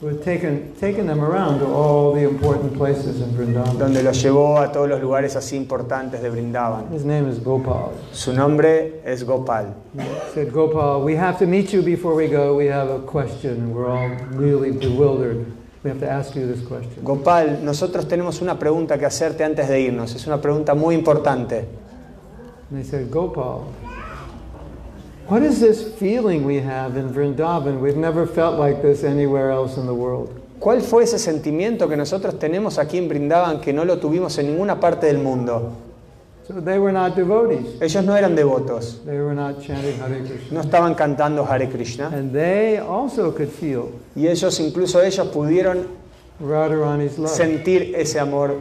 [0.00, 3.78] who had taken, taken them around to all the important places in Vrindavan.
[3.78, 6.92] donde los llevó a todos los lugares así importantes de Brindavan.
[6.94, 7.90] His name is Gopal.
[8.12, 9.74] Su nombre es Gopal.
[9.96, 12.54] He said, Gopal, we have to meet you before we go.
[12.54, 15.44] We have a question, we're all really bewildered.
[15.82, 17.02] We have to ask you this question.
[17.02, 20.14] Gopal, nosotros tenemos una pregunta que hacerte antes de irnos.
[20.14, 21.66] Es una pregunta muy importante.
[22.70, 23.62] And they said, Gopal,
[25.28, 27.80] what is this feeling we have in Vrindavan?
[27.80, 30.30] We've never felt like this anywhere else in the world.
[30.60, 34.46] ¿Cuál fue ese sentimiento que nosotros tenemos aquí en Brindavan que no lo tuvimos en
[34.46, 35.72] ninguna parte del mundo?
[36.46, 37.80] So they were not devotees.
[37.80, 40.50] Ellos no eran devotos, They were not chanting Hare Krishna.
[40.50, 42.08] no estaban cantando Hare Krishna.
[42.08, 45.86] And they also could feel Y ellos, incluso ellos, pudieron
[46.40, 47.30] Radharani's love.
[47.30, 48.56] sentir ese amor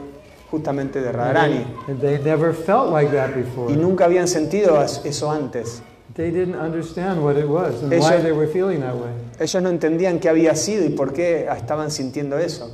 [0.51, 1.65] justamente de Radharani.
[1.87, 3.71] And they never felt like that before.
[3.71, 5.81] Y nunca habían sentido eso antes.
[6.17, 9.11] They didn't understand what it was and Ellos- why they were feeling that way.
[9.39, 12.71] Ellos no entendían qué había sido y por qué estaban sintiendo eso.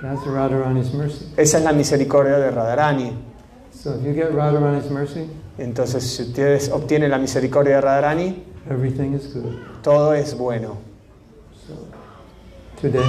[0.00, 1.26] That's Radharani's mercy.
[1.36, 3.12] Esa es la misericordia de Radharani.
[3.72, 9.14] So if you get Radharani's mercy, Entonces, si ustedes obtienen la misericordia de Radharani, everything
[9.14, 9.54] is good.
[9.82, 10.76] todo es bueno.
[12.80, 13.00] Today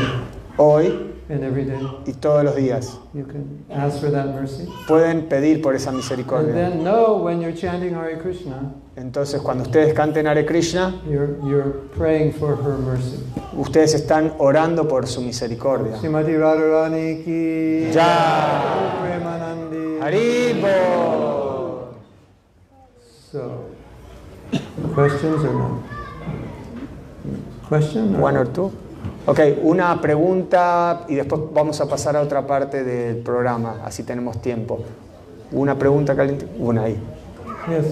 [0.57, 2.97] Hoy y todos los días.
[3.13, 4.67] you can ask for that mercy.
[4.87, 6.53] Pueden pedir por esa misericordia.
[6.53, 11.73] then know when you're chanting Hare Krishna, Entonces, cuando ustedes canten Hare Krishna, you're, you're
[11.95, 13.19] praying for her mercy.
[13.57, 15.97] ustedes están orando por su misericordia.
[17.93, 18.93] Ya.
[20.01, 21.89] Haribo.
[23.31, 23.65] So,
[24.95, 25.83] questions or no?
[27.67, 28.15] Question?
[28.15, 28.71] or- One or two.
[29.27, 34.41] Ok, una pregunta y después vamos a pasar a otra parte del programa, así tenemos
[34.41, 34.79] tiempo.
[35.51, 36.97] Una pregunta caliente, una ahí.
[37.67, 37.85] Yes,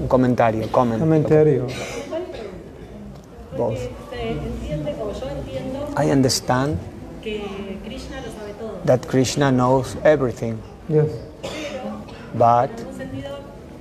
[0.00, 0.98] Un comentario, comment.
[1.00, 1.66] comentario.
[3.56, 3.78] Both.
[4.10, 6.78] Se entiende, como yo entiendo, I understand
[7.22, 8.80] que Krishna lo sabe todo.
[8.86, 10.54] that Krishna knows everything,
[10.88, 11.06] Yes.
[12.34, 13.38] but En un sentido,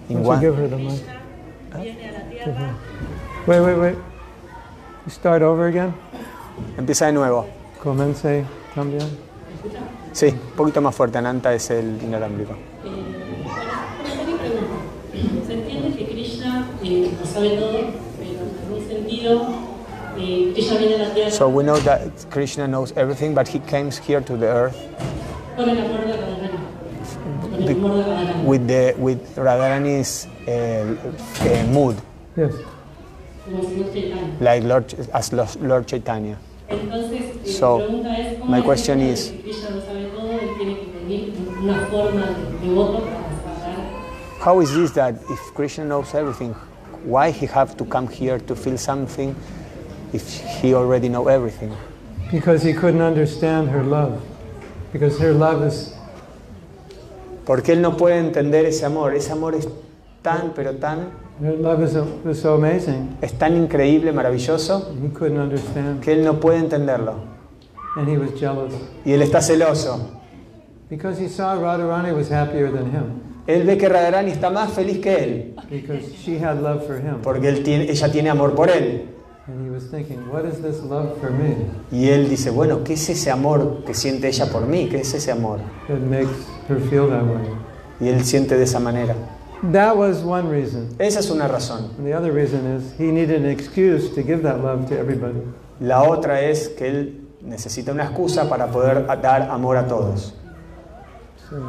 [0.09, 0.87] in one, her the mic?
[0.87, 2.75] Krishna viene a la tierra
[3.47, 3.95] Wait, wait, wait.
[5.05, 5.93] You start over again?
[6.77, 7.45] Empieza de nuevo.
[7.81, 9.07] Comencé también.
[10.11, 12.53] Sí, un poquito más fuerte, Ananta es el inalámbrico.
[12.53, 13.45] Eh,
[14.01, 15.45] comentario y pregunta.
[15.47, 17.79] Se entiende que Krishna eh, lo sabe todo,
[18.17, 19.47] pero en un sentido,
[20.17, 23.59] eh, Krishna viene a la tierra So we know that Krishna knows everything, but he
[23.59, 24.75] came here to the earth
[25.55, 26.57] con el amor de Radharani.
[27.41, 28.43] Con el amor de Radharani.
[28.45, 31.95] with the with Radharani's uh, uh, mood,
[32.35, 32.53] Yes.
[34.39, 36.37] Like Lord as Lord Chaitanya.
[36.69, 36.77] Eh,
[37.45, 40.79] So, mi pregunta es, ¿cómo my question is- que Krishna lo sabe todo, él tiene
[40.79, 43.17] que venir en una forma de devoto para
[43.61, 46.53] saber How is this that if Krishna knows everything,
[47.05, 49.35] why he have to come here to feel something
[50.13, 50.23] if
[50.61, 51.71] he already know everything?
[52.31, 54.19] Because he couldn't understand her love.
[54.91, 55.93] Because her love is
[57.45, 59.13] Porque él no puede entender ese amor.
[59.13, 59.67] Ese amor es
[60.21, 61.09] tan, pero tan,
[61.41, 63.17] her love is so, is so amazing.
[63.21, 66.01] es tan increíble, maravilloso, He couldn't understand.
[66.01, 67.15] que él no puede entenderlo.
[67.95, 68.73] And he was jealous.
[69.05, 69.99] Y él está celoso.
[70.89, 73.21] Because he saw Radharani was happier than him.
[73.47, 77.21] Él ve que Radharani está más feliz que él, Because she had love for him.
[77.21, 79.09] porque él tiene, ella tiene amor por él.
[79.45, 81.57] And he was thinking, what is this love for me
[81.91, 84.87] Y él dice, bueno, ¿qué es ese amor que siente ella por mí?
[84.89, 85.59] ¿Qué es ese amor?
[85.89, 86.31] that makes
[86.69, 87.49] her feel that way?
[87.99, 89.13] Y él siente de esa manera.
[89.71, 90.93] That was one reason.
[90.99, 91.95] Esa es una razón.
[91.97, 95.39] And the other reason is he needed an excuse to give that love to everybody.
[95.79, 100.33] La otra es que él necesita una excusa para poder dar amor a todos.
[101.49, 101.61] So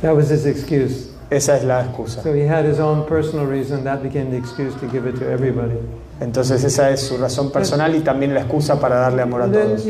[0.00, 1.10] that was his excuse.
[1.30, 2.22] Esa es la excusa.
[2.22, 3.84] So he had his own personal reason.
[3.84, 5.76] That became the excuse to give it to everybody.
[6.20, 9.84] Entonces esa es su razón personal y también la excusa para darle amor a todos.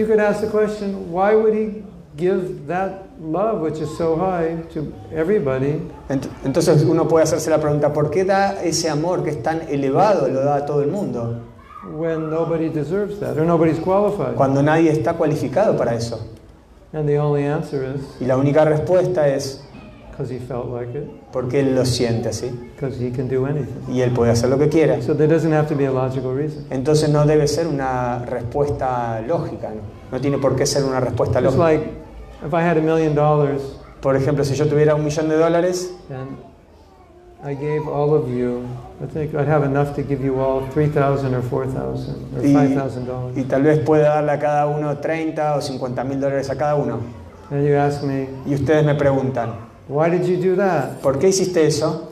[6.45, 10.27] Entonces uno puede hacerse la pregunta, ¿por qué da ese amor que es tan elevado,
[10.29, 11.41] lo da a todo el mundo,
[11.97, 14.35] when nobody deserves that or nobody's qualified?
[14.35, 16.19] cuando nadie está cualificado para eso?
[16.93, 19.63] And the only answer is Y la única respuesta es
[20.11, 23.89] because he felt like it, porque él lo siente así because he can do anything.
[23.89, 25.01] y él puede hacer lo que quiera.
[25.01, 26.67] So there doesn't have to be a logical reason.
[26.71, 29.81] Entonces no debe ser una respuesta lógica, ¿no?
[30.11, 31.81] No tiene por qué ser una respuesta lógica.
[32.45, 33.63] If I had a million dollars
[34.03, 36.37] Por ejemplo, si yo tuviera un millón de dólares and
[37.45, 38.65] I gave all of you,
[39.01, 43.37] I think I'd have enough to give you all 3,000 or 4,000 or y, $5,000.
[43.37, 46.75] y tal vez pueda darle a cada uno 30 o 50 mil dólares a cada
[46.75, 47.01] uno.
[47.51, 49.55] And you ask me, Y ustedes me preguntan,
[49.89, 51.01] why did you do that?
[51.01, 52.12] ¿por qué hiciste eso?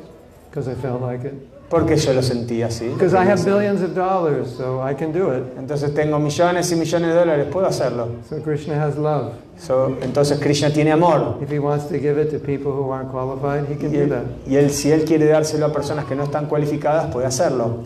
[0.50, 1.34] Because I felt like it.
[1.70, 2.92] Porque yo lo sentí así.
[2.92, 5.44] Because I have billions of dollars, so I can do it.
[5.56, 8.08] Entonces tengo millones y millones de dólares, puedo hacerlo.
[8.28, 9.34] So Krishna has love.
[9.56, 11.38] So, entonces Krishna tiene amor.
[11.40, 14.02] If he wants to give it to people who aren't qualified, he can Y do
[14.04, 14.24] él, that.
[14.48, 17.84] y él, si él quiere dárselo a personas que no están cualificadas, puede hacerlo.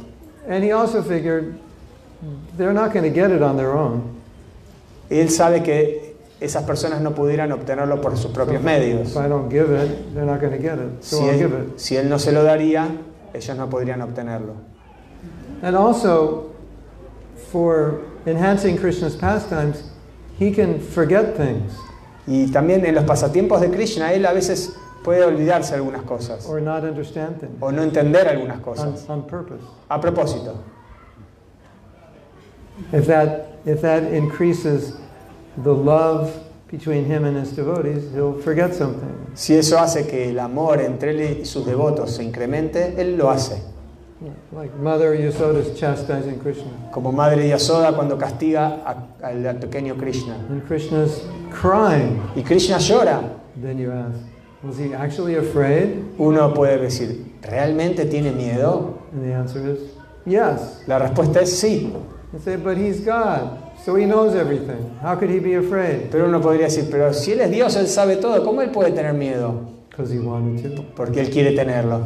[0.48, 1.58] And he also figured
[2.56, 4.02] they're not going to get it on their own.
[5.10, 6.03] Él sabe que
[6.44, 9.16] esas personas no pudieran obtenerlo por sus propios medios.
[11.00, 12.88] Si él, si él no se lo daría,
[13.32, 14.54] ellos no podrían obtenerlo.
[15.62, 16.50] And also,
[17.50, 19.84] for enhancing Krishna's pastimes,
[20.38, 21.72] he can forget things
[22.26, 26.60] Y también en los pasatiempos de Krishna, él a veces puede olvidarse algunas cosas or
[26.60, 29.08] not understand things o no entender algunas on, cosas.
[29.08, 29.62] on purpose.
[29.88, 30.54] A propósito,
[32.92, 34.94] If that, if that increases
[35.62, 36.30] the love
[36.70, 39.14] between him and his devotees, he'll forget something.
[39.34, 43.30] si eso hace que el amor entre él y sus devotos se incremente, él lo
[43.30, 43.60] hace.
[44.56, 46.70] Like Mother Yasoda's chastising Krishna.
[46.92, 50.34] Como Madre Yasoda cuando castiga a- al pequeño Krishna.
[50.48, 52.20] And Krishna's crying.
[52.34, 53.20] Y Krishna llora.
[53.60, 54.18] Then you ask,
[54.62, 56.04] was he actually afraid?
[56.18, 58.94] Uno puede decir, ¿realmente tiene miedo?
[59.12, 59.80] And the answer is
[60.24, 60.82] yes.
[60.86, 61.92] La respuesta es sí.
[62.32, 64.96] You say, but he's God, so he knows everything.
[65.02, 66.10] How could he be afraid?
[66.10, 68.92] Pero uno podría decir, pero si Él es Dios, Él sabe todo, ¿cómo Él puede
[68.92, 69.72] tener miedo?
[69.96, 70.82] He wanted to.
[70.96, 72.00] Porque Él quiere tenerlo.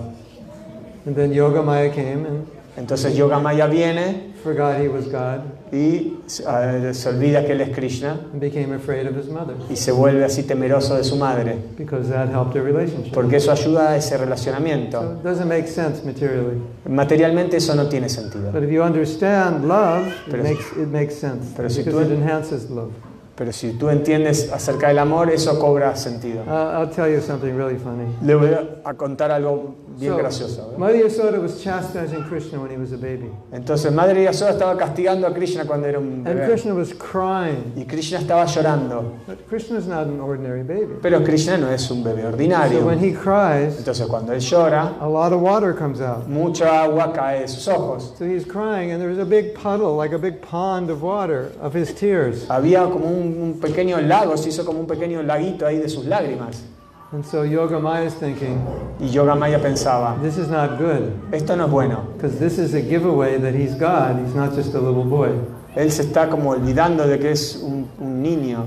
[1.07, 6.91] And then Yoga Maya came and Entonces Yogamaya viene forgot he was God y eh,
[6.95, 10.25] se olvida que Él es Krishna and became afraid of his mother y se vuelve
[10.25, 13.13] así temeroso de su madre, because that helped their relationship.
[13.13, 15.19] porque eso ayuda a ese So relacionamiento.
[15.19, 16.61] it doesn't make sense materially.
[16.89, 18.51] Materialmente eso no tiene sentido.
[18.53, 22.13] But if you understand love, it Pero- makes, it makes sense pero si because tú-
[22.13, 22.91] it enhances love.
[23.39, 26.43] Pero si tú entiendes acerca del amor, eso cobra sentido.
[26.45, 28.05] Uh, I'll tell you something really funny.
[28.21, 28.51] Le voy
[28.85, 30.73] a contar algo bien So, gracioso.
[30.73, 30.77] ¿eh?
[30.77, 33.31] Mother Yasoda was chastising Krishna when he was a baby.
[33.53, 36.47] Entonces, Madre Yasoda estaba castigando a Krishna cuando era un And bebé.
[36.49, 37.75] Krishna was crying.
[37.77, 39.19] Y Krishna estaba llorando.
[39.29, 40.95] But Krishna's not an ordinary baby.
[41.01, 42.81] Pero Krishna no es un bebé ordinario.
[42.81, 46.27] So when he cries, Entonces, cuando él llora, a lot of water comes out.
[46.27, 48.15] mucha agua cae de sus ojos.
[48.19, 51.73] So he's crying, and there's a big puddle, like a big pond of water, of
[51.73, 52.47] his tears.
[52.49, 56.05] Había como un, un pequeño lago, se hizo como un pequeño laguito ahí de sus
[56.07, 56.63] lágrimas.
[57.11, 58.61] And so Yoga Maya is thinking,
[59.01, 62.07] Y Yogamaya pensaba, this is not good, esto no es bueno.
[62.15, 65.31] because this is a giveaway that he's God, he's not just a little boy.
[65.75, 68.67] Él se está como olvidando de que es un, un niño.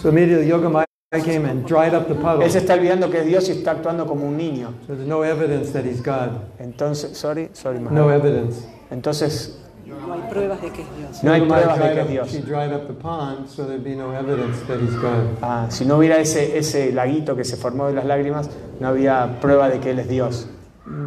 [0.00, 0.86] So immediately Yoga Maya
[1.22, 2.42] came and dried up the puddle.
[2.42, 4.74] Él se está olvidando que es Dios y está actuando como un niño.
[4.86, 6.40] So there's no evidence that he's God.
[6.58, 7.94] Entonces, sorry, sorry, Maharaj.
[7.94, 8.66] No evidence.
[8.90, 11.24] Entonces, No hay pruebas de que es Dios.
[11.24, 12.28] no hay pruebas de que es Dios.
[15.42, 19.38] Ah, si no hubiera ese, ese laguito que se formó de las lágrimas, no había
[19.40, 20.48] prueba de que Él es Dios.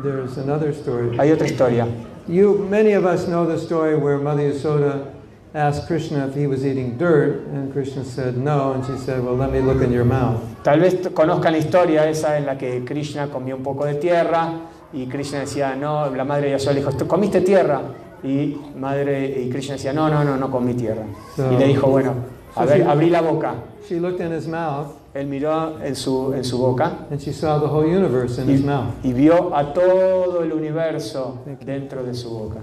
[0.04, 1.18] There's another story.
[1.20, 1.88] Hay otra historia.
[2.28, 5.06] You, many of us know the story where Mother Yasoda
[5.54, 9.36] asked Krishna if he was eating dirt, and Krishna said no, and she said, well,
[9.36, 10.42] let me look in your mouth.
[10.64, 14.50] Tal vez conozcan la historia esa en la que Krishna comió un poco de tierra
[14.92, 17.82] y Krishna decía, no, la madre de Yasoda le dijo, "¿Tú ¿comiste tierra?
[18.24, 21.04] Y, madre, y Krishna decía, no, no, no, no comí tierra.
[21.36, 22.14] So- Y le dijo, bueno,
[22.56, 23.56] a So ver, she- abrí la boca.
[23.88, 27.58] She looked in his mouth, Él miró en su, en su boca and she saw
[27.60, 28.94] the whole universe in his y, mouth.
[29.04, 32.60] y vio a todo el universo dentro de su boca.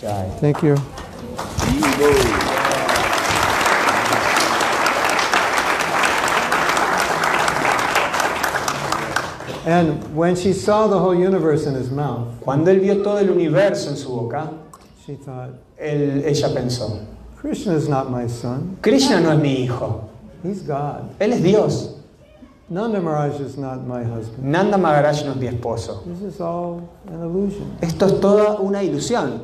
[0.00, 0.74] Ya, Thank you.
[9.64, 13.30] And when she saw the whole universe in his mouth, Cuando él vio todo el
[13.30, 14.50] universo en su boca,
[15.04, 15.50] she thought,
[15.80, 16.98] él- ella pensó,
[17.40, 18.76] Krishna is not my son.
[18.82, 20.08] Krishna no es mi hijo,
[20.42, 21.10] He's God.
[21.18, 21.94] él es Dios.
[22.68, 24.44] Nanda Maharaj is not my husband.
[24.44, 26.02] Nanda Maharaj no es mi esposo.
[26.06, 27.76] This is all an illusion.
[27.82, 29.40] Esto es toda una ilusión.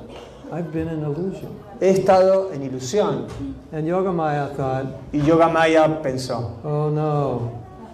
[0.51, 1.49] I've been in illusion.
[1.79, 3.29] He estado en ilusión.
[3.73, 7.51] And Yogamaya thought, Y Yogamaya pensó, oh no,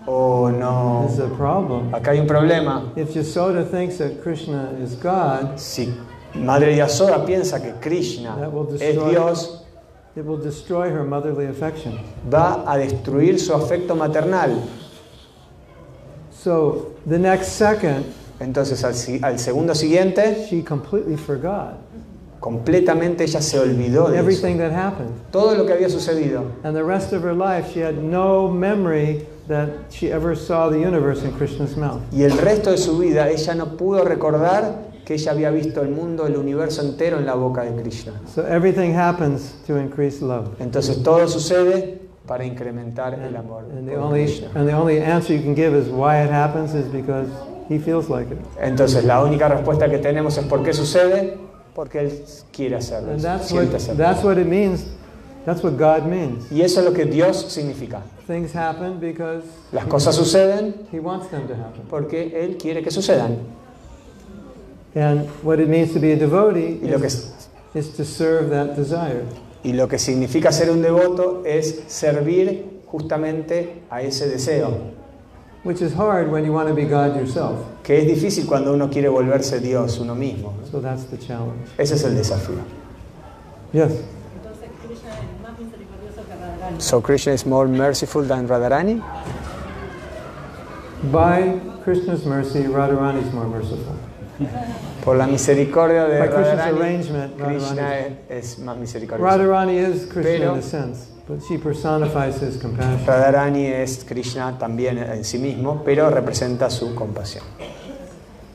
[0.07, 1.93] oh no, this is a problem.
[1.93, 2.93] acá hay un problema.
[2.97, 5.93] If Yasoda thinks that Krishna is God, Si
[6.35, 9.63] Madre Yasoda piensa que Krishna es Dios,
[10.17, 11.99] it will destroy her motherly affection.
[12.31, 14.63] va a destruir su afecto maternal.
[16.31, 18.05] So the next second,
[18.41, 21.79] Entonces al, al segundo siguiente, she completely forgot
[22.45, 24.23] completamente ella se olvidó de eso.
[24.23, 25.11] everything that happened.
[25.33, 26.45] Todo lo que había sucedido.
[26.63, 30.79] And the rest of her life, she had no memory that she ever saw the
[30.79, 32.03] universe in Krishna's mouth.
[32.13, 35.89] Y el resto de su vida ella no pudo recordar que ella había visto el
[35.91, 38.13] mundo, el universo entero en la boca de Krishna.
[38.35, 40.49] So everything happens to increase love.
[40.61, 44.49] Entonces todo sucede para incrementar el amor And the only Krishna.
[44.55, 47.29] and the only answer you can give is why it happens is because
[47.69, 48.39] he feels like it.
[48.61, 51.37] Entonces la única respuesta que tenemos es por qué sucede,
[51.75, 53.97] porque él quiere hacerlo, And that's what hacerlo.
[54.03, 54.87] that's what it means.
[55.45, 56.51] That's what God means.
[56.51, 58.01] Y eso es lo que Dios significa.
[58.27, 61.83] Things happen because Las cosas suceden he wants them to happen.
[61.91, 63.37] porque Él quiere que sucedan.
[64.95, 68.51] And what it means to be a devotee Y lo que, is, is to serve
[68.51, 69.25] that desire.
[69.65, 74.93] y lo que significa ser un devoto es servir justamente a ese deseo,
[75.65, 77.59] Which is hard when you want to be God yourself.
[77.83, 80.53] que es difícil cuando uno quiere volverse Dios uno mismo.
[80.71, 81.71] So that's the challenge.
[81.79, 82.59] Ese es el desafío.
[83.73, 83.91] Yes.
[84.37, 86.81] Entonces Krishna es más misericordioso que Radharani.
[86.81, 89.03] So Krishna is more merciful than Radharani.
[91.11, 93.97] By Krishna's mercy, Radharani is more merciful.
[95.05, 99.31] Por la misericordia de By Radharani, arrangement, Krishna es, es más misericordioso.
[99.31, 103.07] Radharani is Krishna Pero- in a sense, but she personifies his compassion.
[103.07, 107.45] Radharani es Krishna también en sí mismo, pero representa su compasión.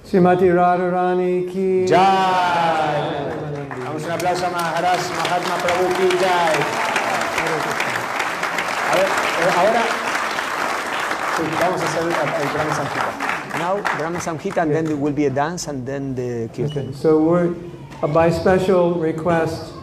[0.05, 1.97] Srimati Radharani ki Jai.
[3.85, 6.55] Damos un aplauso a Maharaj Mahatma Prabhu ki Jai.
[8.91, 9.81] A ver, eh, ahora
[11.37, 13.38] sí, vamos a hacer el, el Brahma Samhita.
[13.57, 16.89] Now Brahma Samhita and then there will be a dance and then the kirtan.
[16.89, 17.53] Okay, so we're
[18.03, 19.73] uh, by special request,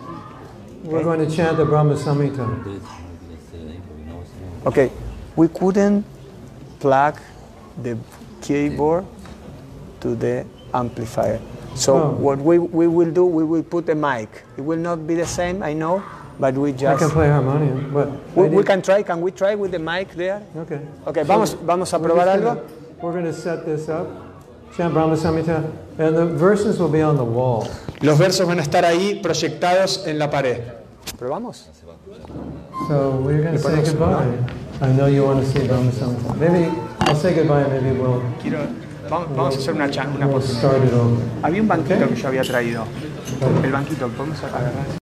[0.85, 2.45] we're going to chant the Brahma Samhita.
[2.47, 2.89] Entonces, no
[3.21, 4.29] quiere hacer ahí porque no vamos
[4.65, 4.91] a- Okay,
[5.37, 6.05] we couldn't
[6.81, 7.17] plug
[7.83, 7.97] the
[8.41, 9.05] keyboard
[10.01, 11.41] to the amplifier.
[11.75, 12.11] So Oh.
[12.13, 14.45] what we, we will do, we will put a mic.
[14.57, 16.03] It will not be the same, I know,
[16.41, 16.97] but we just.
[17.03, 20.15] I can play harmonium, but We, we can try, can we try with the mic
[20.15, 20.41] there?
[20.57, 20.81] Okay.
[21.07, 22.63] Okay, vamos, vamos a probar algo.
[23.03, 24.09] We're going to set this up,
[24.75, 27.69] chant Brahma Samhita, and the verses will be on the wall.
[28.01, 30.63] Los versos van a estar ahí proyectados en la pared.
[31.19, 31.69] ¿Probamos?
[32.89, 34.39] So we're going to say goodbye.
[34.81, 36.37] I know you want to see Brahma Samhita.
[36.39, 38.67] Maybe I'll say goodbye, and maybe we'll, Quiero,
[39.11, 40.43] vamos, vamos a hacer una, una we'll.
[41.43, 42.85] Había un banquito que yo había traído.
[43.63, 44.87] El banquito, ¿podemos agarrar?